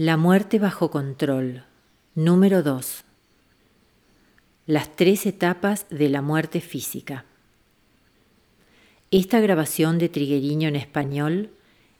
[0.00, 1.64] La muerte bajo control.
[2.14, 3.02] Número 2.
[4.66, 7.24] Las tres etapas de la muerte física.
[9.10, 11.50] Esta grabación de Trigueriño en español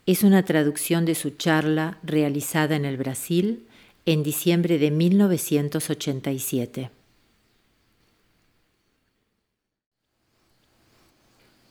[0.06, 3.66] es una traducción de su charla realizada en el Brasil
[4.06, 6.92] en diciembre de 1987.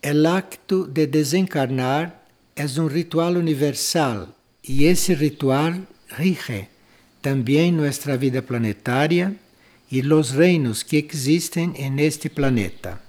[0.02, 6.70] El acto de desencarnar es un ritual universal y ese ritual rige
[7.22, 9.36] también nuestra vida planetaria
[9.90, 13.02] y los reinos que existen en este planeta.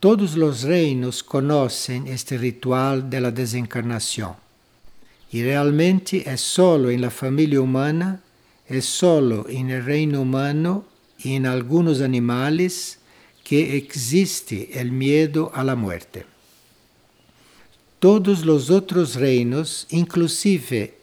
[0.00, 4.34] Todos los reinos conocen este ritual de la desencarnación
[5.30, 8.20] y realmente es solo en la familia humana,
[8.68, 10.84] es solo en el reino humano
[11.18, 12.98] y en algunos animales
[13.42, 16.26] que existe el miedo a la muerte.
[17.98, 20.95] Todos los otros reinos, inclusive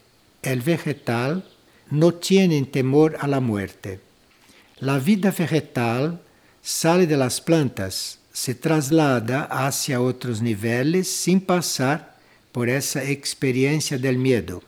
[0.43, 1.45] el vegetal,
[1.89, 3.99] no tienen temor a la muerte.
[4.79, 6.21] La vida vegetal
[6.61, 12.15] sale de las plantas, se traslada hacia otros niveles sin pasar
[12.51, 14.61] por esa experiencia del miedo.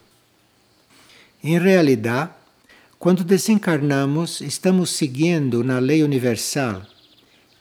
[1.42, 2.36] En realidad,
[2.98, 6.88] cuando desencarnamos, estamos siguiendo una ley universal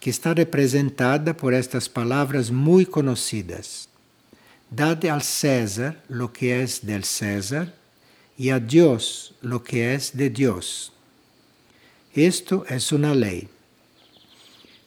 [0.01, 3.89] que está representada por estas palabras muy conocidas.
[4.71, 7.73] Dade al César lo que es del César
[8.37, 10.93] y a Dios lo que es de Dios.
[12.15, 13.49] Esto es una ley.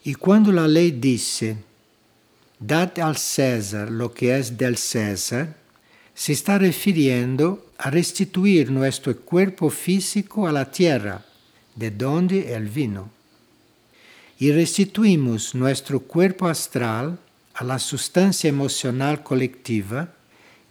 [0.03, 1.58] Y cuando la ley dice,
[2.59, 5.56] date al César lo que es del César,
[6.14, 11.23] se está refiriendo a restituir nuestro cuerpo físico a la tierra,
[11.75, 13.12] de donde él vino.
[14.40, 17.20] Y restituimos nuestro cuerpo astral
[17.53, 20.14] a la sustancia emocional colectiva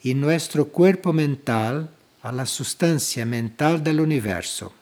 [0.03, 1.91] y nuestro cuerpo mental
[2.33, 4.73] la sustancia mental del universo.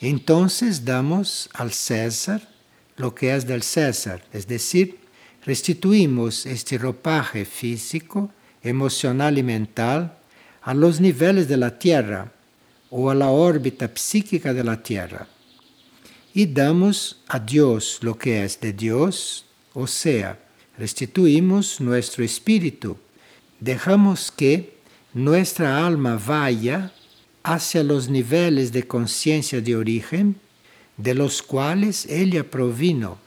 [0.00, 2.48] Entonces damos al César
[2.96, 4.98] lo que es del César, es decir,
[5.44, 8.30] restituimos este ropaje físico,
[8.62, 10.18] emocional y mental
[10.62, 12.32] a los niveles de la Tierra
[12.90, 15.28] o a la órbita psíquica de la Tierra.
[16.34, 20.38] Y damos a Dios lo que es de Dios, o sea,
[20.76, 22.96] restituimos nuestro espíritu,
[23.60, 24.77] dejamos que
[25.14, 26.92] nuestra alma vaya
[27.42, 30.36] hacia los niveles de conciencia de origen
[30.96, 33.18] de los cuales ella provino.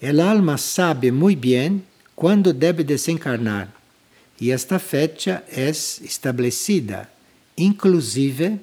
[0.00, 1.84] El alma sabe muy bien
[2.14, 3.72] cuándo debe desencarnar
[4.38, 7.10] y esta fecha es establecida,
[7.56, 8.60] inclusive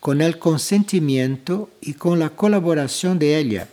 [0.00, 3.68] con el consentimiento y con la colaboración de ella,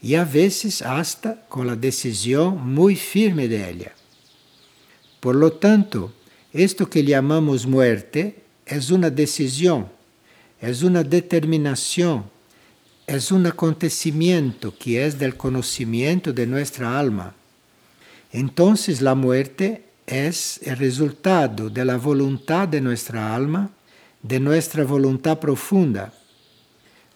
[0.00, 3.92] y a veces hasta con la decisión muy firme de ella.
[5.18, 6.12] Por lo tanto,
[6.52, 9.86] esto que llamamos muerte es una decisión,
[10.60, 12.24] es una determinación,
[13.06, 17.34] es un acontecimiento que es del conocimiento de nuestra alma.
[18.32, 23.70] Entonces la muerte es el resultado de la voluntad de nuestra alma,
[24.22, 26.12] de nuestra voluntad profunda.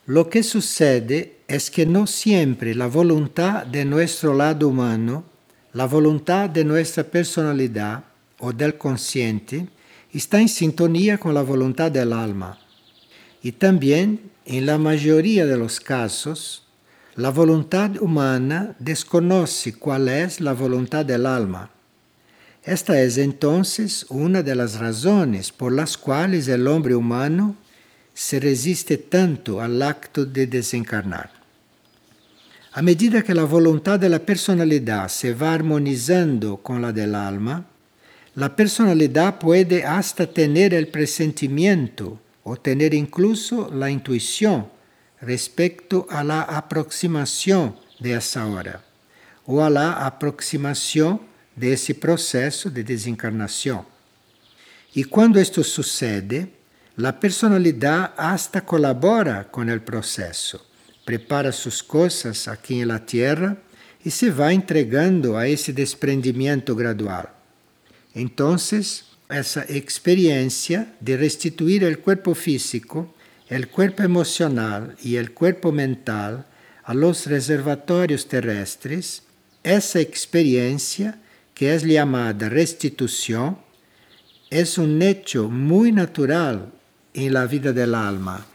[0.07, 5.25] Lo que sucede es que no siempre la voluntad de nuestro lado humano,
[5.73, 8.05] la voluntad de nuestra personalidad,
[8.41, 9.69] ou del consciente
[10.13, 12.59] está em sintonia com a vontade del alma.
[13.43, 16.63] E também, em la maioria de los casos,
[17.17, 21.71] la vontade humana desconoce qual é a vontade del alma.
[22.63, 27.57] Esta é entonces uma das razões por las quais o homem humano
[28.13, 31.31] se resiste tanto al acto de desencarnar.
[32.73, 33.45] A medida que la
[33.99, 37.65] de la personalidade se va com con la dell'alma,
[38.41, 44.67] la personalidad puede hasta tener el presentimiento o tener incluso la intuición
[45.21, 48.83] respecto a la aproximación de esa hora
[49.45, 51.21] o a la aproximación
[51.55, 53.85] de ese proceso de desencarnación.
[54.95, 56.51] Y cuando esto sucede,
[56.97, 60.65] la personalidad hasta colabora con el proceso,
[61.05, 63.59] prepara sus cosas aquí en la tierra
[64.03, 67.40] y se va entregando a ese desprendimiento gradual.
[68.21, 73.15] Entonces, esa experiencia de restituir el cuerpo físico,
[73.49, 76.45] el cuerpo emocional y el cuerpo mental
[76.85, 79.23] a los reservatorios terrestres,
[79.63, 81.19] esa experiencia
[81.55, 83.57] que es llamada restitución,
[84.51, 86.73] es un hecho muy natural
[87.15, 88.47] en la vida del alma,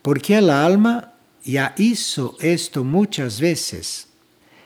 [0.00, 4.07] porque el alma ya hizo esto muchas veces.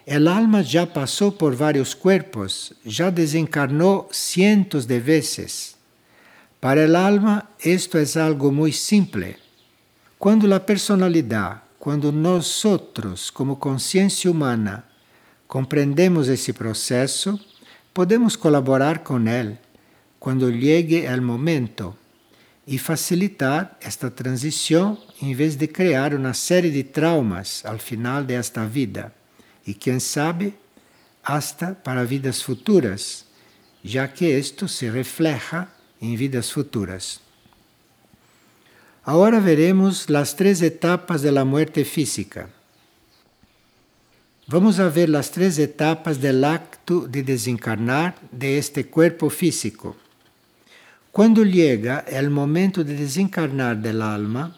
[0.04, 5.76] O alma já passou por vários corpos, já desencarnou cientos de vezes.
[6.60, 9.36] Para o alma, isto é algo muito simples.
[10.18, 14.84] Quando a personalidade, quando nós outros, como consciência humana,
[15.46, 17.38] compreendemos esse processo,
[17.94, 19.56] podemos colaborar com ele
[20.18, 21.96] quando chegue ao momento
[22.66, 28.66] e facilitar esta transição em vez de criar uma série de traumas ao final desta
[28.66, 29.12] vida
[29.64, 30.54] y quién sabe
[31.22, 33.26] hasta para vidas futuras,
[33.82, 35.70] ya que esto se refleja
[36.00, 37.20] en vidas futuras.
[39.04, 42.48] Ahora veremos las tres etapas de la muerte física.
[44.46, 49.96] Vamos a ver las tres etapas del acto de desencarnar de este cuerpo físico.
[51.10, 54.56] Cuando llega el momento de desencarnar del alma,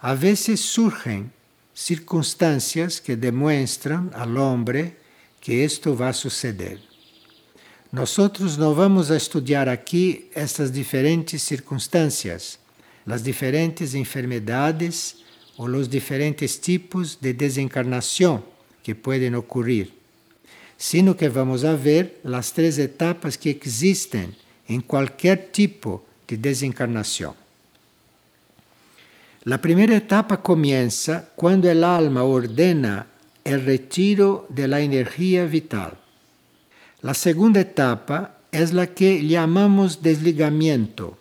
[0.00, 1.32] a veces surgen
[1.76, 4.94] circunstâncias que demonstram ao homem
[5.38, 6.80] que isto vai suceder.
[7.92, 12.58] Nós outros não vamos estudar aqui estas diferentes circunstâncias,
[13.06, 15.16] as diferentes enfermidades
[15.58, 18.42] ou os diferentes tipos de desencarnação
[18.82, 19.90] que podem ocorrer,
[20.78, 24.34] sino que vamos ver as três etapas que existem
[24.66, 27.36] em qualquer tipo de desencarnação.
[29.46, 33.06] La primera etapa comienza cuando el alma ordena
[33.44, 35.96] el retiro de la energía vital.
[37.00, 41.16] La segunda etapa es la que llamamos desligamiento.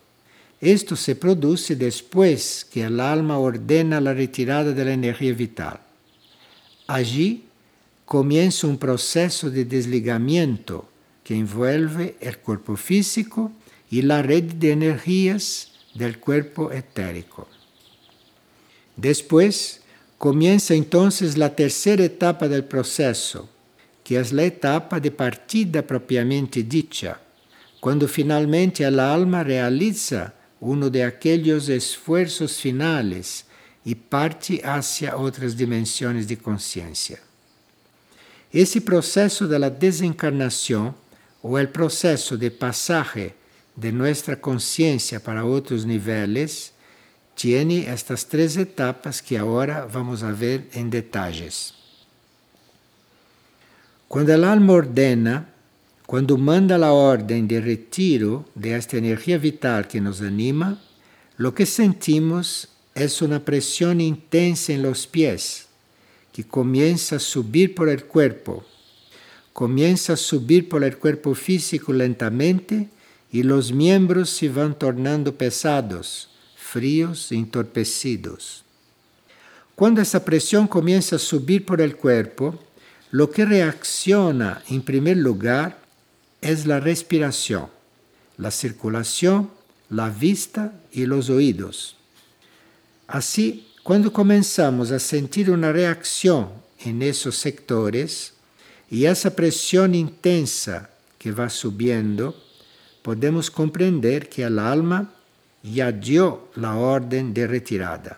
[0.60, 5.82] Esto se produce después que el alma ordena la retirada de la energía vital.
[6.88, 7.44] Allí
[8.06, 10.90] comienza un proceso de desligamiento
[11.24, 13.52] que envuelve el cuerpo físico
[13.92, 17.48] y la red de energías del cuerpo etérico.
[18.96, 19.82] Después
[20.18, 23.50] comienza entonces la tercera etapa del proceso,
[24.04, 27.20] que es la etapa de partida propiamente dicha,
[27.80, 33.46] cuando finalmente el alma realiza uno de aquellos esfuerzos finales
[33.84, 37.20] y parte hacia otras dimensiones de conciencia.
[38.52, 40.96] Esse processo da desencarnação
[41.44, 43.34] ou o processo de passagem
[43.76, 46.74] de nossa consciência para outros níveis
[47.36, 51.74] tem estas três etapas que agora vamos a ver em detalhes.
[54.08, 55.50] Quando a alma ordena,
[56.08, 60.80] quando manda a ordem de retiro de esta energia vital que nos anima,
[61.38, 65.68] lo que sentimos é uma pressão intensa em los pies
[66.32, 68.64] que comienza a subir por el cuerpo.
[69.54, 72.90] Comienza a subir por el cuerpo físico lentamente
[73.32, 76.30] y los miembros se van tornando pesados,
[76.76, 78.66] fríos e entorpecidos.
[79.78, 82.60] Cuando esa presión comienza a subir por el cuerpo,
[83.12, 85.80] lo que reacciona en primer lugar
[86.42, 87.68] es la respiración,
[88.38, 89.50] la circulación,
[89.90, 91.96] la vista y los oídos.
[93.08, 98.34] Así, quando começamos a sentir uma reação em esses sectores
[98.92, 102.36] e essa pressão intensa que vai subindo,
[103.02, 105.15] podemos compreender que a alma
[105.74, 108.18] já deu a ordem de retirada.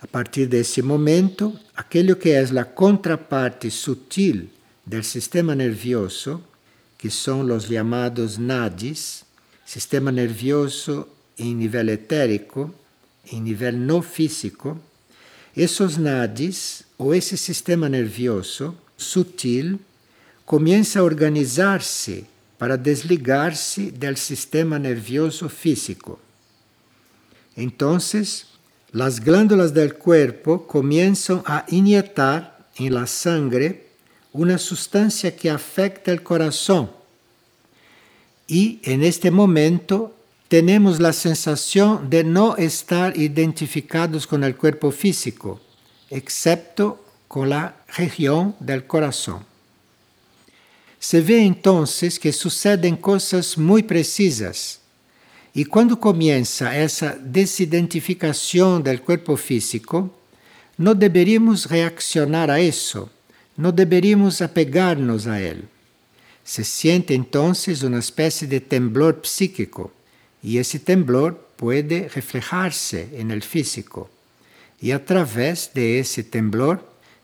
[0.00, 4.50] A partir desse momento, aquilo que é a contraparte sutil
[4.84, 6.42] do sistema nervioso,
[6.98, 9.24] que são os chamados nadis,
[9.64, 11.06] sistema nervioso
[11.38, 12.74] em nível etérico,
[13.32, 14.78] em nível não físico,
[15.56, 19.78] esses nadis ou esse sistema nervioso sutil
[20.44, 22.26] começa a organizar-se
[22.62, 26.20] para desligar-se do sistema nervioso físico.
[27.56, 33.80] Então, as glândulas do corpo começam a inyectar em la sangre
[34.32, 36.88] uma substância que afeta o coração.
[38.48, 40.12] E, en este momento,
[40.46, 45.60] tenemos la sensación de no estar identificados con el cuerpo físico,
[46.10, 49.51] excepto con la región del corazón.
[51.02, 51.84] Se vê então
[52.20, 54.78] que sucedem coisas muito precisas.
[55.52, 60.08] E quando começa essa desidentificação do corpo físico,
[60.78, 63.10] não deveríamos reaccionar a isso,
[63.58, 65.64] não deveríamos apegar-nos a ele.
[66.44, 69.90] Se sente então uma espécie de temblor psíquico,
[70.40, 74.08] e esse temblor pode reflejar-se no físico.
[74.80, 76.78] E através de esse temblor,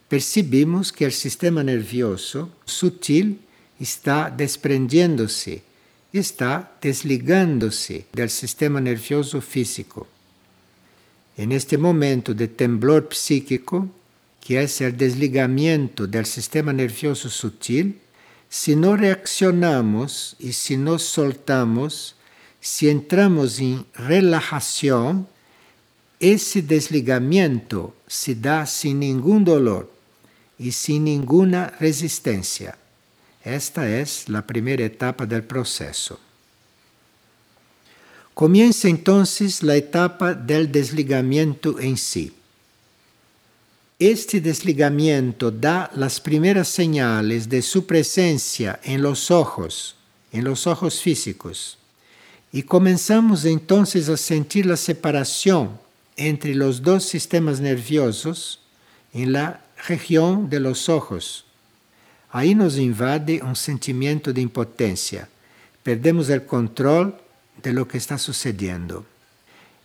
[0.09, 3.39] percebemos que o sistema nervioso sutil
[3.79, 5.63] está desprendiéndose,
[6.11, 10.07] está desligándose del sistema nervioso físico.
[11.37, 13.87] En este momento de temblor psíquico,
[14.41, 17.99] que es el desligamiento del sistema nervioso sutil,
[18.49, 22.15] si no reaccionamos y si no soltamos,
[22.59, 25.27] si entramos en relajación,
[26.19, 29.89] ese desligamiento se da sin ningún dolor
[30.57, 32.77] y sin ninguna resistencia.
[33.55, 36.19] Esta es la primera etapa del proceso.
[38.35, 42.31] Comienza entonces la etapa del desligamiento en sí.
[43.97, 49.95] Este desligamiento da las primeras señales de su presencia en los ojos,
[50.31, 51.79] en los ojos físicos.
[52.51, 55.71] Y comenzamos entonces a sentir la separación
[56.15, 58.59] entre los dos sistemas nerviosos
[59.11, 61.45] en la región de los ojos.
[62.31, 65.27] Ahí nos invade un sentimiento de impotencia.
[65.81, 67.15] Perdemos el control
[67.63, 69.05] de lo que está sucediendo.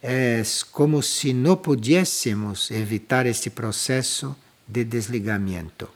[0.02, 4.36] Es como si no pudiésemos evitar este proceso
[4.66, 5.90] de desligamiento.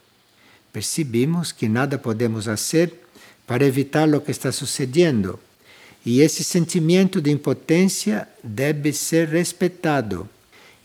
[0.72, 2.98] Percibimos que nada podemos hacer
[3.46, 5.40] para evitar lo que está sucediendo
[6.04, 10.28] e esse sentimento de impotência deve ser respeitado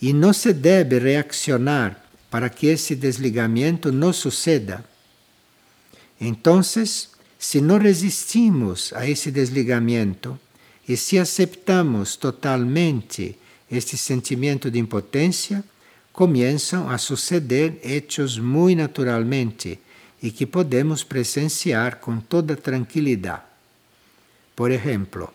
[0.02, 4.84] e não se deve reaccionar para que esse desligamento não suceda.
[6.26, 10.40] Então, se não resistimos a esse desligamento
[10.88, 13.38] e se aceitamos totalmente
[13.70, 15.62] este sentimento de impotência,
[16.14, 19.80] começam a suceder hechos muito naturalmente
[20.22, 23.44] e que podemos presenciar com toda tranquilidade.
[24.56, 25.34] Por ejemplo,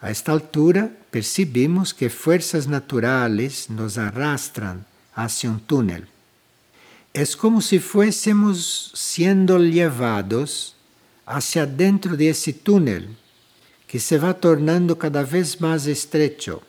[0.00, 6.09] a esta altura percibimos que fuerzas naturales nos arrastran hacia un túnel.
[7.12, 10.76] É como se fôssemos sendo levados
[11.26, 13.08] hacia dentro desse túnel
[13.88, 16.62] que se vai tornando cada vez mais estreito.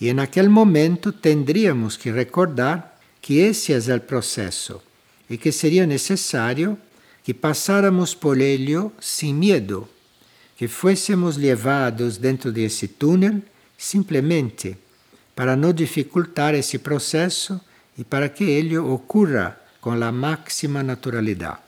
[0.00, 4.80] E naquele momento tendríamos que recordar que esse é o processo
[5.28, 6.78] e que seria necessário
[7.22, 9.86] que passáramos por ele sem medo,
[10.56, 13.42] que fôssemos levados dentro desse túnel
[13.76, 14.78] simplesmente
[15.36, 17.60] para não dificultar esse processo
[17.96, 21.58] e para que ele ocorra com a máxima naturalidade.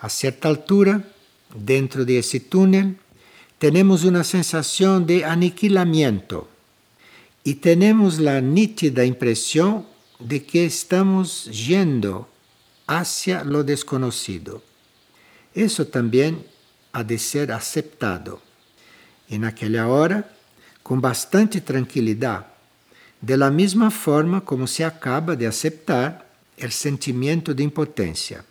[0.00, 1.02] A certa altura,
[1.54, 2.94] dentro desse túnel,
[3.58, 6.48] temos uma sensação de aniquilamento
[7.44, 9.86] e temos a nítida impressão
[10.18, 12.26] de que estamos yendo
[12.86, 14.62] hacia lo desconocido.
[15.54, 16.44] Isso também
[16.92, 18.40] ha de ser aceptado.
[19.28, 20.28] E naquela hora,
[20.82, 22.46] com bastante tranquilidade,
[23.22, 26.26] de la mesma forma como se acaba de aceptar
[26.58, 28.44] o sentimento de impotência.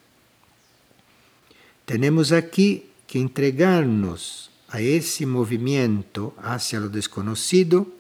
[1.86, 7.92] Temos aqui que entregar-nos a esse movimento hacia lo desconocido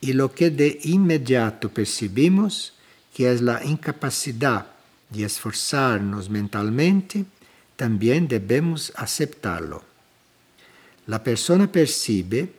[0.00, 2.72] e lo que de inmediato percibimos
[3.12, 4.66] que é a incapacidade
[5.10, 7.26] de esforçar-nos mentalmente
[7.76, 9.82] también debemos aceptarlo.
[11.06, 12.52] La persona percibe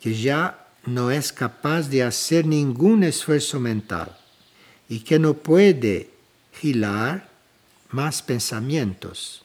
[0.00, 4.16] que ya no es capaz de hacer ningún esfuerzo mental
[4.88, 6.10] y que no puede
[6.52, 7.28] girar
[7.90, 9.44] más pensamientos.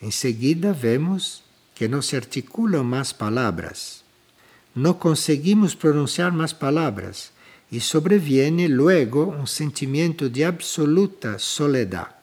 [0.00, 1.42] Enseguida vemos
[1.74, 4.04] que no se articulan más palabras.
[4.74, 7.32] No conseguimos pronunciar más palabras
[7.70, 12.16] y sobreviene luego un sentimiento de absoluta soledad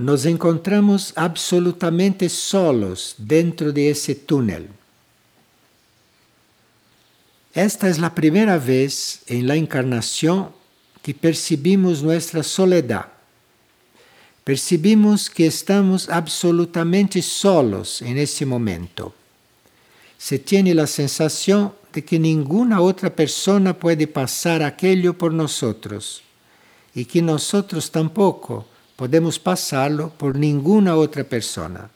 [0.00, 4.70] nos encontramos absolutamente solos dentro de ese túnel.
[7.54, 10.50] Esta es la primera vez en la encarnación
[11.02, 13.06] que percibimos nuestra soledad.
[14.44, 19.12] Percibimos que estamos absolutamente solos en ese momento.
[20.16, 26.22] Se tiene la sensación de que ninguna otra persona puede pasar aquello por nosotros
[26.94, 31.90] y que nosotros tampoco podemos pasarlo por ninguna otra persona.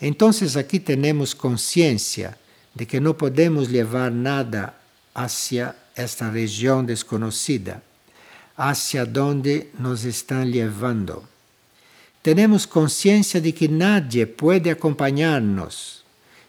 [0.00, 2.36] Entonces aquí tenemos conciencia
[2.76, 4.78] de que no podemos llevar nada
[5.14, 7.82] hacia esta región desconocida,
[8.54, 11.24] hacia donde nos están llevando.
[12.20, 16.04] Tenemos conciencia de que nadie puede acompañarnos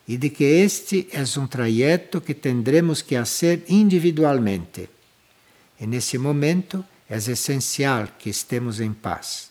[0.06, 4.90] y de que este es un trayecto que tendremos que hacer individualmente.
[5.80, 9.50] En ese momento, é essencial que estemos em paz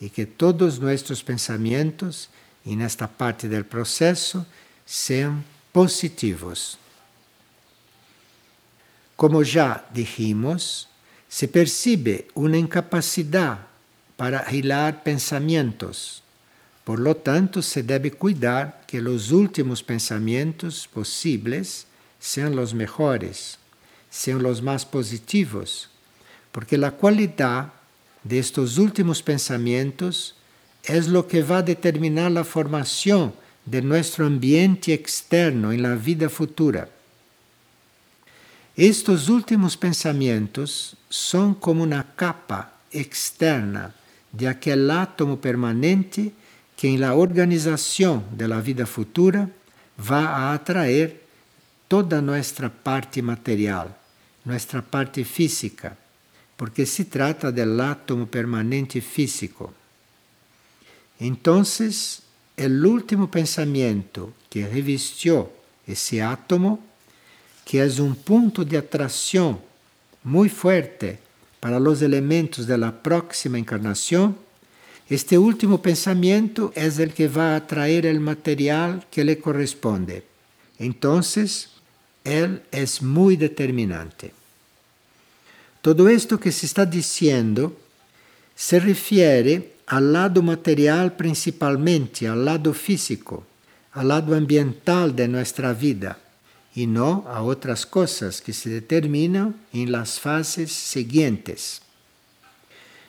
[0.00, 2.30] e que todos nossos pensamentos,
[2.64, 4.46] e nesta parte do processo,
[4.86, 6.78] sejam positivos.
[9.16, 10.88] Como já dijimos,
[11.28, 13.60] se percibe uma incapacidade
[14.16, 16.22] para hilar pensamentos.
[16.84, 21.86] Por lo tanto, se deve cuidar que os últimos pensamentos possíveis
[22.20, 23.58] sejam os melhores,
[24.08, 25.92] sejam os mais positivos
[26.54, 27.72] porque la cualidad
[28.22, 30.36] de estos últimos pensamientos
[30.84, 36.28] es lo que va a determinar la formación de nuestro ambiente externo en la vida
[36.28, 36.88] futura.
[38.76, 43.94] Estos últimos pensamientos son como una capa externa
[44.32, 46.32] de aquel átomo permanente
[46.76, 49.48] que en la organización de la vida futura
[50.10, 51.22] va a atraer
[51.86, 53.94] toda nuestra parte material,
[54.44, 55.96] nuestra parte física,
[56.56, 59.72] porque se trata del átomo permanente físico.
[61.20, 62.23] Entonces,
[62.56, 65.50] el último pensamiento que revistió
[65.86, 66.80] ese átomo,
[67.64, 69.58] que es un punto de atracción
[70.22, 71.18] muy fuerte
[71.60, 74.36] para los elementos de la próxima encarnación,
[75.08, 80.24] este último pensamiento es el que va a atraer el material que le corresponde.
[80.78, 81.70] Entonces,
[82.24, 84.32] él es muy determinante.
[85.82, 87.76] Todo esto que se está diciendo
[88.56, 93.44] se refiere al lado material principalmente, al lado físico,
[93.92, 96.18] al lado ambiental de nuestra vida
[96.74, 101.82] y no a otras cosas que se determinan en las fases siguientes.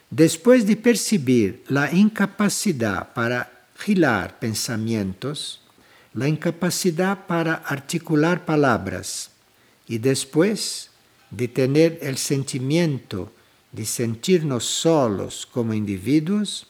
[0.10, 5.62] Después de percibir la incapacidad para gilar pensamientos,
[6.14, 9.32] la incapacidad para articular palabras
[9.88, 10.90] y después
[11.32, 13.32] de tener el sentimiento
[13.76, 16.66] de sentir-nos solos como indivíduos,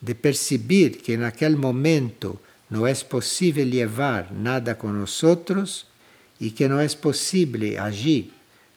[0.00, 2.38] de perceber que naquele momento
[2.70, 5.86] não é possível levar nada com outros
[6.40, 8.32] e que não é possível agir,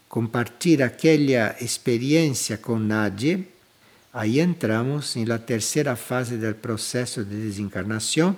[0.10, 3.48] compartilhar aquela experiência com nadie,
[4.12, 8.36] aí entramos na terceira fase do processo de desencarnação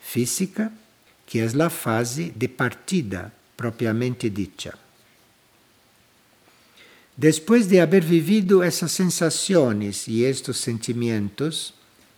[0.00, 0.72] física,
[1.26, 4.89] que é a fase de partida propriamente dita.
[7.20, 11.74] Después de haber vivido esas sensaciones y estos sentimientos,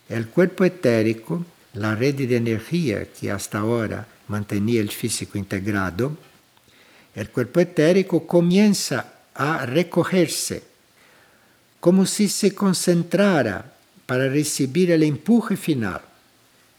[0.09, 1.45] el cuerpo etérico,
[1.75, 6.17] la red de energía que hasta ahora mantenía el físico integrado,
[7.17, 10.63] el cuerpo etérico comienza a recogerse,
[11.81, 13.75] como si se concentrara
[14.07, 16.01] para recibir el empuje final,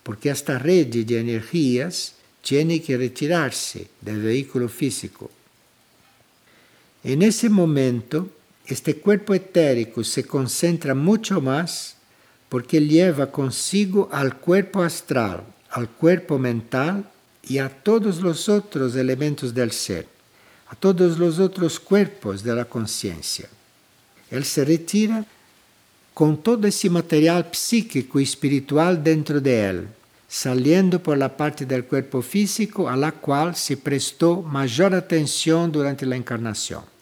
[0.01, 5.29] porque esta red de energías tiene que retirarse del vehículo físico
[7.03, 8.29] en ese momento,
[8.65, 11.97] este cuerpo etérico se concentra mucho más
[12.47, 17.09] porque lleva consigo al cuerpo astral, al cuerpo mental
[17.47, 20.07] y a todos los otros elementos del ser,
[20.69, 23.49] a todos los otros cuerpos de la conciencia.
[24.31, 25.25] Él se retira
[26.13, 29.87] con todo ese material psíquico y espiritual dentro de él,
[30.29, 36.05] saliendo por la parte del cuerpo físico a la cual se prestó mayor atención durante
[36.05, 36.92] la encarnación.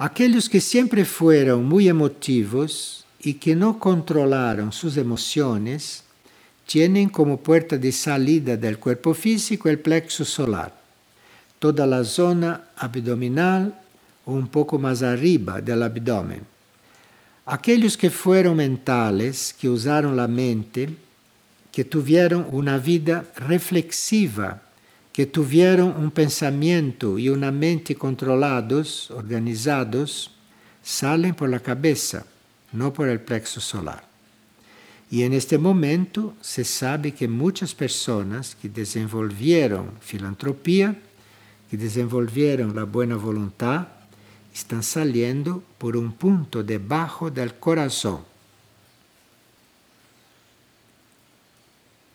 [0.00, 6.04] Aquellos que siempre fueron muy emotivos y que no controlaron sus emociones,
[6.66, 10.72] tienen como puerta de salida del cuerpo físico el plexo solar,
[11.58, 13.76] toda la zona abdominal
[14.24, 16.42] o un poco más arriba del abdomen.
[17.46, 20.90] Aquellos que fueron mentales, que usaron la mente,
[21.72, 24.62] que tuvieron una vida reflexiva
[25.18, 30.30] que tuvieron un pensamiento y una mente controlados, organizados,
[30.80, 32.24] salen por la cabeza,
[32.70, 34.04] no por el plexo solar.
[35.10, 40.96] Y en este momento se sabe que muchas personas que desenvolvieron filantropía,
[41.68, 43.88] que desenvolvieron la buena voluntad,
[44.54, 48.20] están saliendo por un punto debajo del corazón.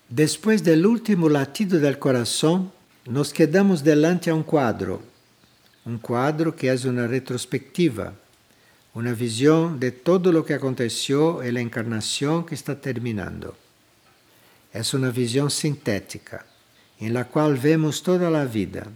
[0.08, 2.72] Después del último latido del corazón,
[3.06, 5.02] nos quedamos delante a um quadro,
[5.84, 8.14] um quadro que é uma retrospectiva,
[8.94, 13.54] uma visão de todo o que aconteceu e a encarnação que está terminando.
[14.72, 16.46] É uma visão sintética,
[16.98, 18.86] em la qual vemos toda a vida,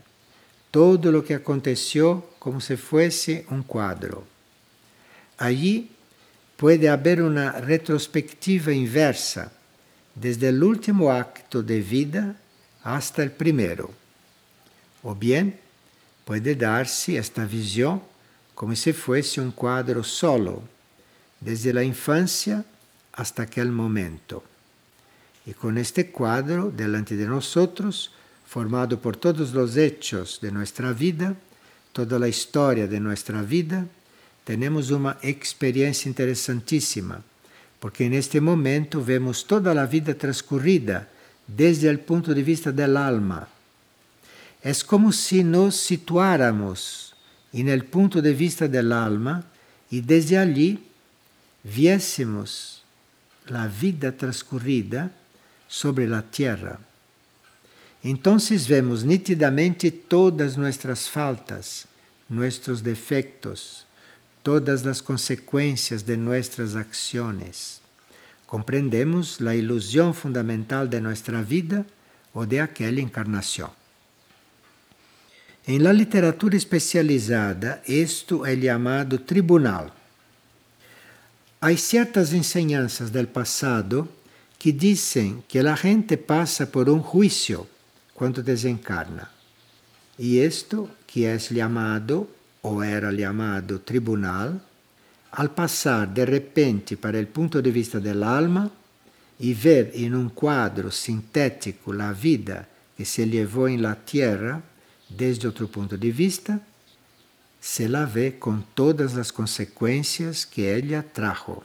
[0.72, 4.26] todo o que aconteceu como se fosse um quadro.
[5.36, 5.90] Allí
[6.56, 9.52] pode haver uma retrospectiva inversa,
[10.16, 12.34] desde o último acto de vida
[12.96, 13.90] hasta el primero.
[15.02, 15.58] O bien
[16.24, 18.02] puede darse esta visión
[18.54, 20.62] como si fuese un cuadro solo,
[21.40, 22.64] desde la infancia
[23.12, 24.42] hasta aquel momento.
[25.46, 28.10] Y con este cuadro delante de nosotros,
[28.46, 31.36] formado por todos los hechos de nuestra vida,
[31.92, 33.86] toda la historia de nuestra vida,
[34.44, 37.22] tenemos una experiencia interesantísima,
[37.78, 41.08] porque en este momento vemos toda la vida transcurrida
[41.48, 43.48] desde el punto de vista del alma.
[44.62, 47.14] Es como si nos situáramos
[47.52, 49.44] en el punto de vista del alma
[49.90, 50.84] y desde allí
[51.64, 52.82] viésemos
[53.46, 55.10] la vida transcurrida
[55.66, 56.78] sobre la tierra.
[58.02, 61.86] Entonces vemos nítidamente todas nuestras faltas,
[62.28, 63.86] nuestros defectos,
[64.42, 67.77] todas las consecuencias de nuestras acciones
[68.48, 71.86] comprendemos a ilusão fundamental de nossa vida
[72.32, 73.70] ou de aquela encarnação.
[75.66, 79.94] Em la literatura especializada, isto é chamado tribunal.
[81.60, 84.08] Há certas enseñanzas del passado
[84.58, 87.66] que dizem que a gente passa por um juicio
[88.14, 89.28] quando desencarna.
[90.18, 92.26] E isto, que é chamado
[92.62, 94.58] ou era chamado tribunal,
[95.30, 98.70] al passar de repente para o punto de vista dell'alma
[99.38, 104.62] e ver em un quadro sintético la vida que se levou em la tierra
[105.08, 106.60] desde outro ponto de vista,
[107.60, 111.62] se la vê com todas as consequências que ella trajo.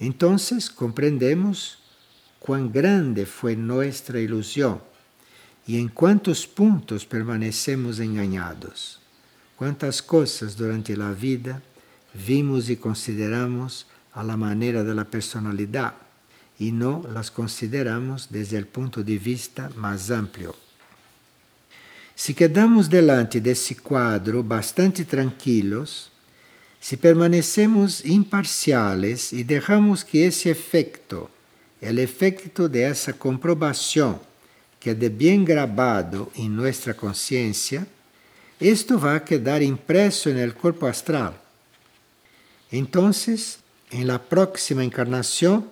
[0.00, 0.36] Então,
[0.74, 1.78] compreendemos
[2.38, 4.80] quão grande foi nossa ilusão
[5.68, 8.98] e em quantos pontos permanecemos enganados.
[9.56, 11.62] Quantas coisas durante a vida
[12.14, 15.94] vimos y consideramos a la manera de la personalidad
[16.58, 20.54] y no las consideramos desde el punto de vista más amplio.
[22.14, 26.10] Si quedamos delante de ese cuadro bastante tranquilos,
[26.78, 31.30] si permanecemos imparciales y dejamos que ese efecto,
[31.80, 34.18] el efecto de esa comprobación,
[34.78, 37.86] quede bien grabado en nuestra conciencia,
[38.58, 41.34] esto va a quedar impreso en el cuerpo astral.
[42.70, 43.58] Entonces,
[43.90, 45.68] en la próxima encarnación,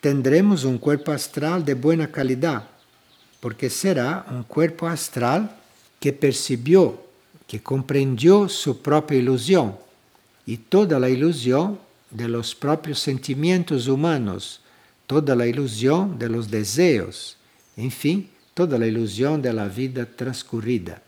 [0.00, 2.68] tendremos un cuerpo astral de buena calidad,
[3.40, 5.54] porque será un cuerpo astral
[6.00, 7.02] que percibió,
[7.46, 9.76] que comprendió su propia ilusión
[10.46, 11.78] y toda la ilusión
[12.10, 14.60] de los propios sentimientos humanos,
[15.06, 17.36] toda la ilusión de los deseos,
[17.76, 21.02] en fin, toda la ilusión de la vida transcurrida.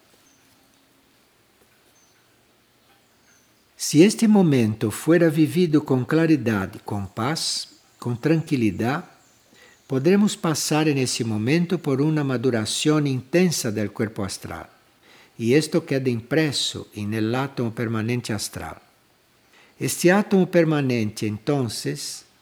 [3.82, 7.66] Se este momento fora vivido com claridade, com paz,
[7.98, 9.04] com tranquilidade,
[9.88, 14.68] podremos passar nesse momento por uma maduração intensa do corpo astral.
[15.38, 18.76] E isto queda impresso no átomo permanente astral.
[19.80, 21.66] Este átomo permanente, então,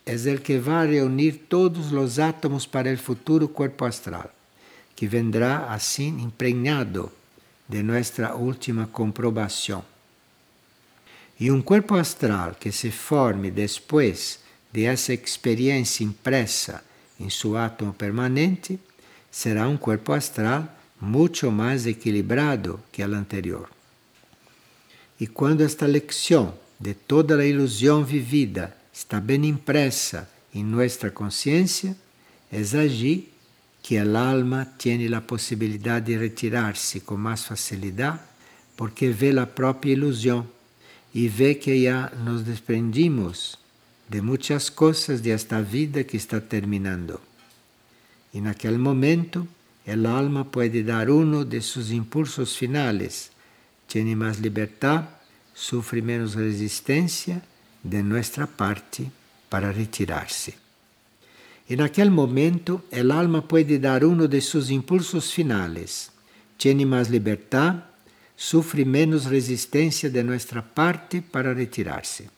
[0.05, 4.29] é o que vai reunir todos os átomos para o futuro corpo astral,
[4.96, 7.12] que vendrá assim impregnado
[7.68, 9.85] de nossa última comprovação.
[11.40, 14.40] E um corpo astral que se forme depois
[14.72, 16.83] de essa experiência impressa
[17.18, 18.79] em seu átomo permanente
[19.31, 20.66] será um corpo astral
[21.01, 23.70] muito mais equilibrado que o anterior.
[25.20, 31.96] E quando esta lecção de toda a ilusão vivida está bem impressa em nossa consciência,
[32.51, 33.33] é allí
[33.81, 38.20] que a alma tem a possibilidade de retirar-se com mais facilidade
[38.77, 40.46] porque vê a própria ilusão
[41.12, 43.59] y ve que ya nos desprendimos
[44.09, 47.21] de muchas cosas de esta vida que está terminando.
[48.33, 49.47] En aquel momento,
[49.85, 53.31] el alma puede dar uno de sus impulsos finales,
[53.87, 55.09] tiene más libertad,
[55.55, 57.42] sufre menos resistencia
[57.83, 59.11] de nuestra parte
[59.49, 60.55] para retirarse.
[61.68, 66.11] En aquel momento, el alma puede dar uno de sus impulsos finales,
[66.57, 67.85] tiene más libertad,
[68.40, 72.31] sufre menos resistencia de nuestra parte para retirarse.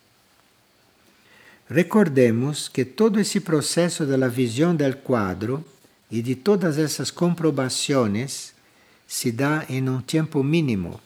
[1.69, 5.63] Recordemos que todo esse processo da visão do quadro
[6.09, 8.51] e de todas essas comprobações
[9.07, 10.99] se dá em um tempo mínimo,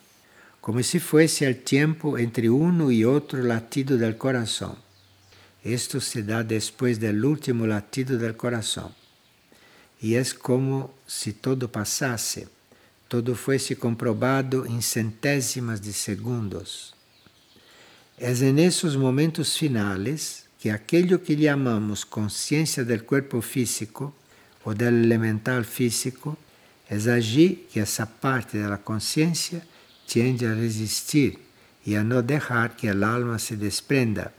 [0.61, 4.77] como se fosse o tempo entre um e outro latido do coração.
[5.63, 8.95] Isto se dá depois do último latido do coração.
[10.01, 12.47] E é como se todo passasse,
[13.15, 13.75] Tudo foi-se
[14.65, 16.93] em centésimas de segundos.
[18.17, 24.13] É nesses momentos finais que aquele que chamamos consciência do corpo físico
[24.65, 26.37] ou do elemental físico
[26.89, 26.97] é
[27.69, 29.65] que essa parte da consciência
[30.05, 31.39] tende a resistir
[31.85, 34.33] e a não deixar que a alma se desprenda,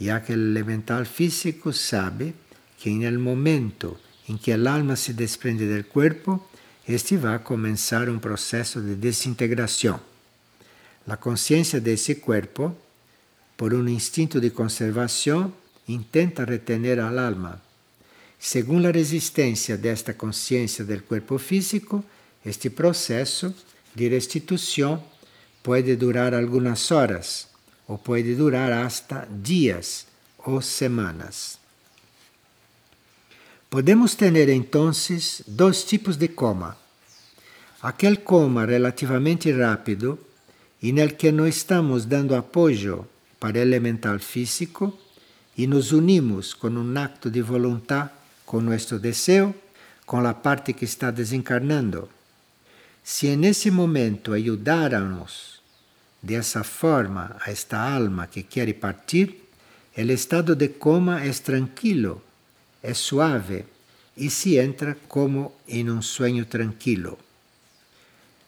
[0.00, 2.34] já que o elemental físico sabe
[2.78, 3.96] que no momento
[4.28, 6.47] em que a alma se desprende do corpo,
[6.88, 10.00] este vai começar um processo de desintegração.
[11.06, 12.74] A consciência desse corpo,
[13.58, 15.52] por um instinto de conservação,
[15.86, 17.60] intenta retener a alma.
[18.38, 22.02] Segundo a resistência desta consciência do corpo físico,
[22.44, 23.54] este processo
[23.94, 25.02] de restituição
[25.62, 27.48] pode durar algumas horas
[27.86, 30.06] ou pode durar hasta dias
[30.38, 31.58] ou semanas.
[33.70, 34.90] Podemos ter então
[35.46, 36.74] dois tipos de coma.
[37.82, 40.18] Aquele coma relativamente rápido,
[40.82, 43.06] em que nós estamos dando apoio
[43.38, 44.98] para o elemental físico
[45.54, 48.10] e nos unimos com um acto de vontade
[48.46, 49.54] com nosso desejo,
[50.06, 52.08] com a parte que está desencarnando.
[53.04, 55.60] Se nesse momento ajudarmos
[56.22, 59.46] dessa forma a esta alma que quer partir,
[59.94, 62.22] o estado de coma é tranquilo
[62.82, 63.66] es suave
[64.16, 67.18] y se entra como en un sueño tranquilo.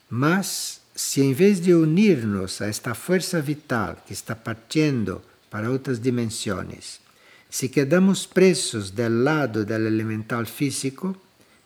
[0.08, 6.02] Mas, si en vez de unirnos a esta fuerza vital que está partiendo para otras
[6.02, 7.00] dimensiones,
[7.48, 11.16] si quedamos presos del lado del elemental físico,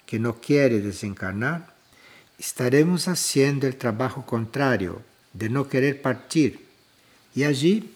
[0.07, 1.75] que no quiere desencarnar,
[2.39, 6.67] estaremos haciendo el trabajo contrario de no querer partir.
[7.35, 7.91] Y allí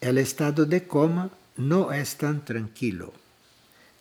[0.00, 3.12] el estado de coma no es tan tranquilo.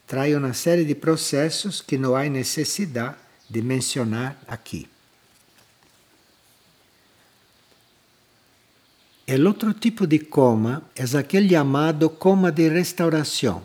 [0.06, 3.18] Trae una serie de procesos que no hay necesidad
[3.50, 4.88] de mencionar aquí.
[9.26, 13.63] El otro tipo de coma es aquel llamado coma de restauración,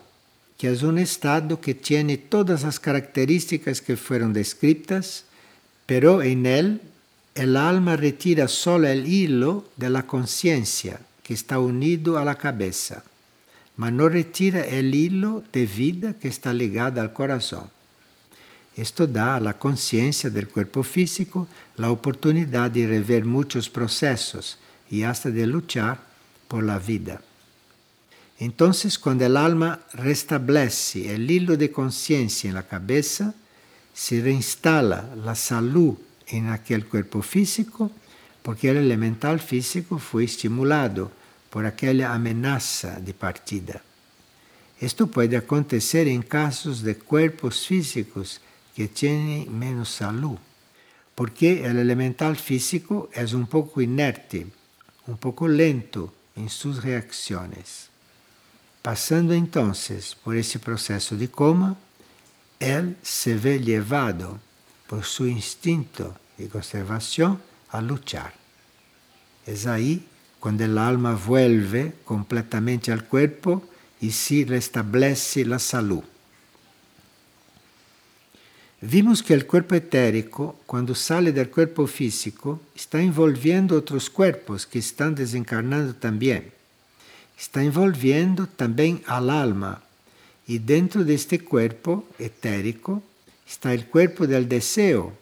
[0.57, 5.25] que es un estado que tiene todas las características que fueron descritas,
[5.85, 6.81] pero en él
[7.35, 13.05] el alma retira solo el hilo de la conciencia que está unido a la cabeza,
[13.81, 17.71] mas no retira el hilo de vida que está ligado al corazón.
[18.77, 24.59] Esto da a la conciencia del cuerpo físico la oportunidad de rever muchos procesos
[24.91, 25.99] y hasta de luchar
[26.47, 27.23] por la vida.
[28.39, 33.33] Entonces, cuando el alma restablece el hilo de conciencia en la cabeza,
[33.95, 35.95] se reinstala la salud
[36.27, 37.91] en aquel cuerpo físico,
[38.43, 41.13] porque el elemental físico fue estimulado
[41.51, 43.83] por aquela ameaça de partida.
[44.81, 48.41] Isto pode acontecer em casos de corpos físicos
[48.75, 50.41] que têm menos saúde,
[51.15, 54.47] porque o elemental físico é um pouco inerte,
[55.07, 57.91] um pouco lento em suas reações.
[58.83, 59.73] Passando então
[60.25, 61.77] por esse processo de coma,
[62.59, 64.41] ele se vê levado
[64.89, 67.39] por seu instinto de conservação
[67.71, 68.33] a lutar.
[69.47, 70.07] É aí
[70.41, 73.63] cuando el alma vuelve completamente al cuerpo
[74.01, 76.03] y se restablece la salud.
[78.83, 84.79] Vimos que el cuerpo etérico, cuando sale del cuerpo físico, está envolviendo otros cuerpos que
[84.79, 86.51] están desencarnando también.
[87.39, 89.83] Está envolviendo también al alma.
[90.47, 93.03] Y dentro de este cuerpo etérico
[93.47, 95.13] está el cuerpo del deseo,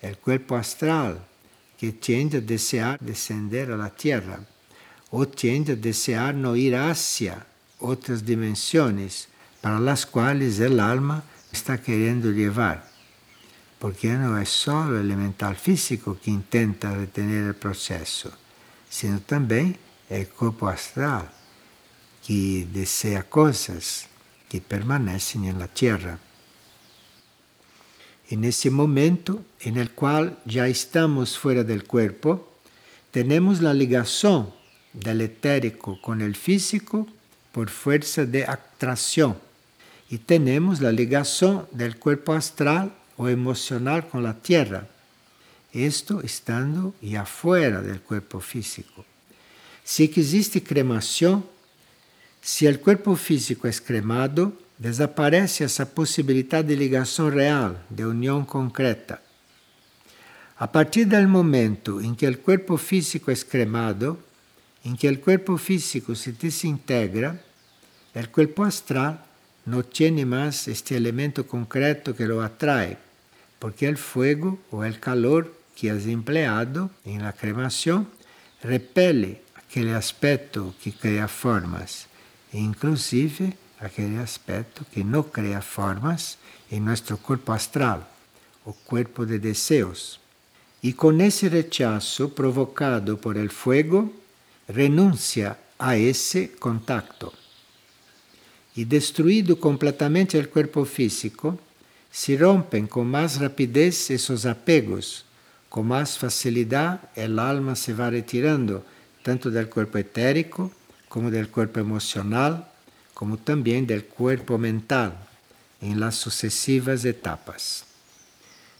[0.00, 1.22] el cuerpo astral,
[1.78, 4.40] que tiende a desear descender a la tierra,
[5.16, 7.46] o tiende a desear no ir hacia
[7.78, 9.28] otras dimensiones
[9.60, 11.22] para las cuales el alma
[11.52, 12.94] está queriendo llevar
[13.84, 18.32] porque no es solo el elemental físico que intenta retener el proceso,
[18.88, 19.76] sino también
[20.08, 21.30] el cuerpo astral
[22.26, 24.06] que desea cosas
[24.48, 26.18] que permanecen en la tierra.
[28.30, 29.90] En ese momento en el
[30.46, 32.56] ya estamos fuera del cuerpo,
[33.10, 34.63] tenemos la ligación
[34.94, 37.06] del etérico con el físico
[37.52, 39.36] por fuerza de atracción
[40.08, 44.88] y tenemos la ligación del cuerpo astral o emocional con la tierra,
[45.72, 49.04] esto estando ya fuera del cuerpo físico.
[49.82, 51.44] Si existe cremación,
[52.40, 59.20] si el cuerpo físico es cremado, desaparece esa posibilidad de ligación real, de unión concreta.
[60.56, 64.18] A partir del momento en que el cuerpo físico es cremado,
[64.84, 67.40] en que el cuerpo físico se desintegra,
[68.12, 69.24] el cuerpo astral
[69.64, 72.98] no tiene más este elemento concreto que lo atrae,
[73.58, 78.08] porque el fuego o calor que has empleado en la cremación
[78.62, 82.06] repele aquel aspecto que crea formas,
[82.52, 86.38] e inclusive aquel aspecto que no crea formas
[86.70, 88.06] en nuestro cuerpo astral
[88.64, 90.20] o cuerpo de deseos.
[90.82, 94.12] Y con ese rechazo provocado por el fuego,
[94.68, 97.32] renuncia a ese contacto.
[98.76, 101.58] Y destruido completamente el cuerpo físico,
[102.10, 105.24] se rompen con más rapidez esos apegos,
[105.68, 108.84] con más facilidad el alma se va retirando
[109.22, 110.70] tanto del cuerpo etérico
[111.08, 112.68] como del cuerpo emocional,
[113.14, 115.16] como también del cuerpo mental
[115.80, 117.84] en las sucesivas etapas.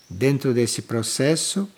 [0.09, 1.68] Dentro de ese proceso,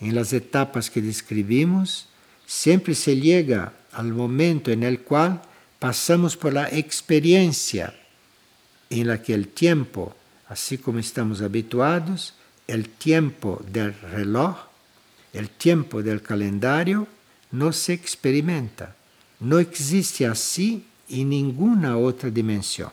[0.00, 2.08] en las etapas que describimos,
[2.46, 5.42] siempre se llega al momento en el cual
[5.78, 7.94] pasamos por la experiencia
[8.88, 10.14] en la que el tiempo
[10.48, 12.34] así como estamos habituados,
[12.66, 14.56] el tiempo del reloj,
[15.32, 17.06] el tiempo del calendario,
[17.52, 18.94] no se experimenta.
[19.40, 22.90] No existe así em nenhuma outra dimensão.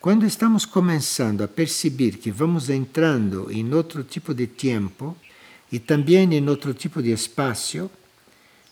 [0.00, 5.16] Quando estamos começando a perceber que vamos entrando em outro tipo de tempo
[5.72, 7.90] e também em outro tipo de espaço,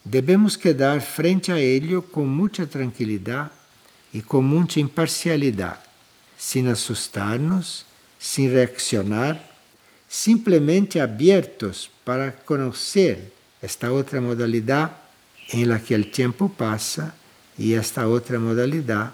[0.05, 3.51] devemos quedar frente a ele com muita tranquilidade
[4.13, 5.81] e com muita imparcialidade,
[6.37, 7.87] sem assustar-nos,
[8.19, 9.41] sem reaccionar,
[10.09, 14.93] simplesmente abertos para conhecer esta outra modalidade
[15.53, 17.15] em la que o tempo passa
[17.59, 19.13] e esta outra modalidade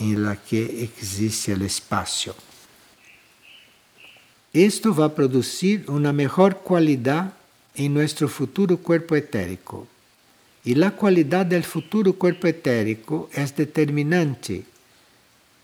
[0.00, 2.34] em la que existe o espaço.
[4.52, 7.30] Isto vai produzir uma melhor qualidade
[7.76, 9.86] em nosso futuro corpo etérico.
[10.64, 14.64] E a qualidade do futuro corpo etérico é determinante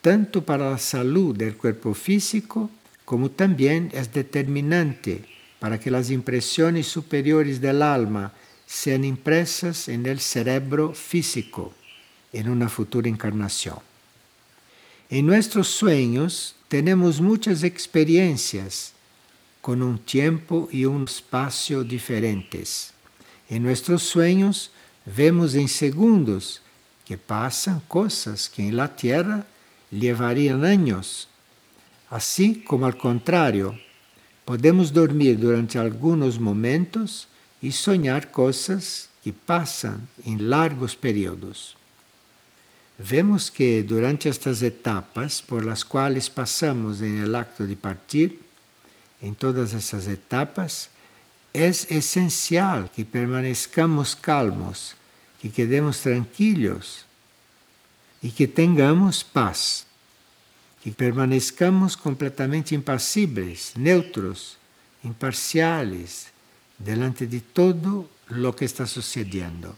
[0.07, 2.71] tanto para a saúde do corpo físico
[3.05, 5.25] como também é determinante
[5.59, 8.33] para que as impressões superiores do alma
[8.65, 11.75] sejam impressas no cerebro físico
[12.33, 13.83] em uma futura encarnação.
[15.11, 18.93] Em nossos sonhos, temos muitas experiências
[19.61, 22.93] com um tempo e um espaço diferentes.
[23.51, 24.71] Em nossos sonhos,
[25.07, 26.61] vemos em segundos
[27.05, 29.47] que passam coisas que em la Terra
[29.93, 31.29] levariam anos.
[32.11, 33.79] Assim como ao contrário,
[34.45, 37.29] podemos dormir durante alguns momentos
[37.63, 41.77] e sonhar coisas que passam em largos períodos.
[42.99, 48.41] Vemos que durante estas etapas por las quais passamos em el acto de partir,
[49.23, 50.89] em todas essas etapas,
[51.53, 54.96] é essencial que permanezcamos calmos,
[55.47, 57.07] que quedemos tranquilos
[58.21, 59.87] e que tenhamos paz,
[60.83, 64.59] que permanezcamos completamente impassíveis, neutros,
[65.05, 66.29] imparciales,
[66.77, 69.77] delante de todo lo que está sucedendo.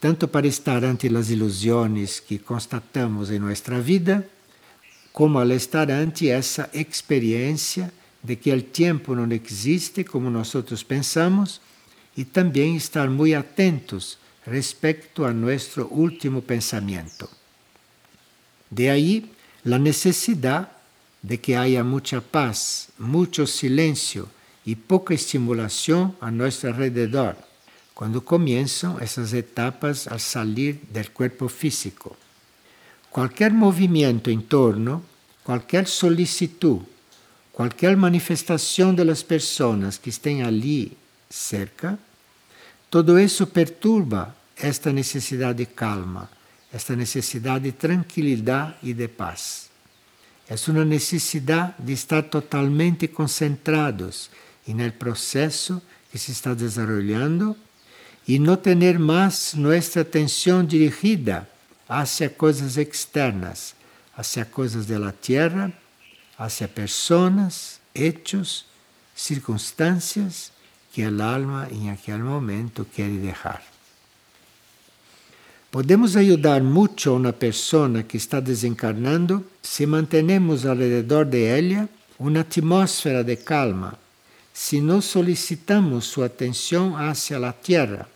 [0.00, 4.28] Tanto para estar ante as ilusões que constatamos em nossa vida,
[5.12, 11.60] como al estar ante essa experiência de que o tempo não existe como nós pensamos
[12.16, 17.28] e também estar muito atentos respecto a nosso último pensamento.
[18.70, 19.30] De aí
[19.64, 20.68] a necessidade
[21.22, 24.28] de que haya muita paz, muito silêncio
[24.66, 27.34] e pouca estimulação a nosso alrededor,
[27.94, 32.16] quando começam essas etapas al salir del corpo físico.
[33.10, 35.02] Qualquer movimento em torno,
[35.42, 36.82] qualquer solicitud,
[37.52, 40.96] qualquer manifestação das pessoas que estão ali
[41.30, 41.98] cerca,
[42.94, 46.30] todo isso perturba esta necessidade de calma,
[46.72, 49.68] esta necessidade de tranquilidade e de paz.
[50.48, 54.30] É uma necessidade de estar totalmente concentrados
[54.64, 57.56] no processo que se está desarrollando
[58.28, 61.50] e não ter mais nossa atenção dirigida
[61.88, 63.74] hacia coisas externas,
[64.16, 65.72] hacia coisas da terra,
[66.38, 68.66] hacia pessoas, hechos,
[69.16, 70.53] circunstâncias
[70.94, 73.60] que a alma em aquele momento quer deixar.
[75.68, 82.38] Podemos ajudar muito a uma pessoa que está desencarnando se mantenemos alrededor de ela uma
[82.38, 83.98] atmosfera de calma,
[84.52, 88.08] se não solicitamos sua atenção hacia a terra,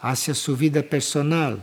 [0.00, 1.58] hacia sua vida personal,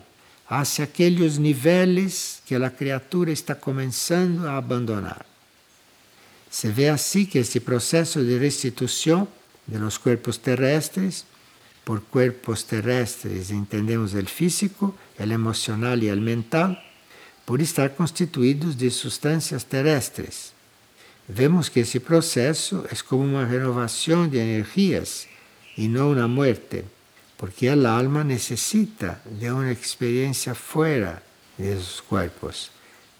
[0.48, 5.26] hacia aqueles níveis que a criatura está começando a abandonar.
[6.48, 9.28] Se vê assim que este processo de restituição
[9.70, 11.26] de los cuerpos terrestres,
[11.84, 16.78] por cuerpos terrestres entendemos o físico, o emocional e o mental,
[17.46, 20.54] por estar constituídos de substâncias terrestres.
[21.28, 25.28] Vemos que esse processo é como uma renovação de energias
[25.78, 26.84] e não uma morte,
[27.38, 31.22] porque a alma necessita de uma experiência fora
[31.58, 32.72] desses corpos,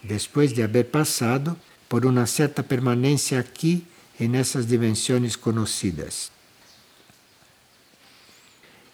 [0.02, 1.56] depois de haver passado
[1.88, 3.86] por uma certa permanência aqui
[4.28, 6.30] nessas dimensões conhecidas.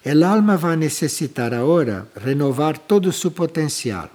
[0.09, 1.97] El alma vai necessitar agora
[2.27, 4.09] renovar todo o seu potencial.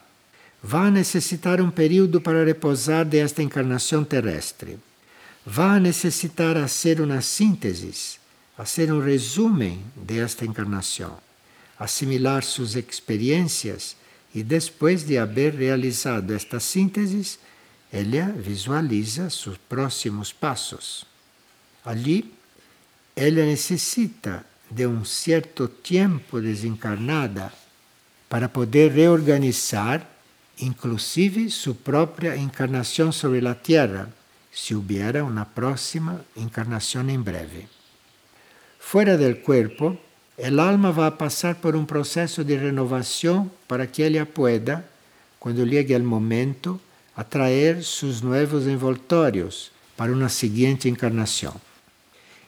[0.62, 4.78] Vai necessitar um período para repousar desta encarnação terrestre
[5.44, 8.18] vai necessitar fazer uma síntese,
[8.56, 11.18] fazer um resumo desta encarnação,
[11.78, 13.96] assimilar suas experiências
[14.34, 17.38] e depois de haver realizado esta síntese,
[17.92, 21.04] ela visualiza seus próximos passos.
[21.84, 22.32] Ali,
[23.14, 27.52] ela necessita de um certo tempo desencarnada
[28.28, 30.08] para poder reorganizar,
[30.58, 34.08] inclusive, sua própria encarnação sobre a Terra
[34.50, 37.68] si hubiera una próxima encarnación en breve.
[38.78, 39.98] Fuera del cuerpo,
[40.36, 44.88] el alma va a pasar por un proceso de renovación para que ella pueda,
[45.38, 46.80] cuando llegue el momento,
[47.14, 51.54] atraer sus nuevos envoltorios para una siguiente encarnación.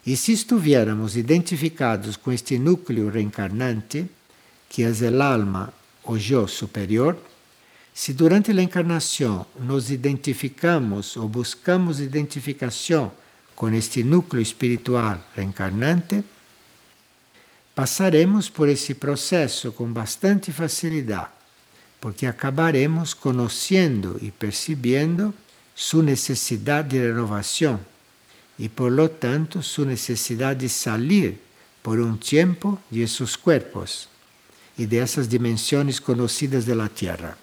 [0.05, 4.07] Y si estuviéramos identificados con este núcleo reencarnante,
[4.69, 7.17] que es el alma o yo superior,
[7.91, 13.11] si durante la encarnación nos identificamos o buscamos identificación
[13.55, 16.23] con este núcleo espiritual reencarnante,
[17.73, 21.31] pasaremos por esse processo com bastante facilidade,
[21.99, 25.33] porque acabaremos conhecendo e percebendo
[25.73, 27.79] sua necessidade de renovação
[28.57, 31.39] e, por lo tanto, sua necessidade de sair
[31.83, 34.07] por um tempo de esses corpos
[34.77, 37.37] e dessas dimensões conhecidas da Terra.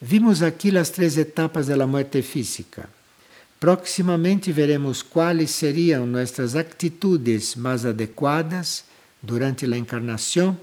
[0.00, 2.88] Vimos aqui as três etapas da morte física.
[3.58, 8.84] Proximamente veremos quais seriam nossas atitudes mais adequadas
[9.22, 10.56] durante a encarnação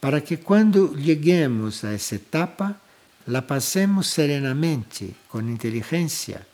[0.00, 2.80] para que quando cheguemos a essa etapa
[3.26, 6.46] la passemos serenamente, com inteligência,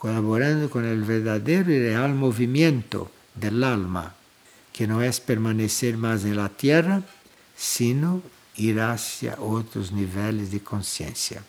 [0.00, 4.14] colaborando com o verdadeiro e real movimento del alma,
[4.72, 7.04] que não é permanecer mais na terra,
[7.54, 8.22] sino
[8.56, 11.44] ir hacia outros níveis de consciência.